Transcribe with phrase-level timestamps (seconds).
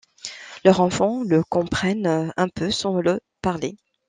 [0.65, 3.77] Leurs enfants le comprennent un peu sans le parler.